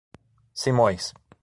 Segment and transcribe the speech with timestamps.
[0.61, 1.13] Simões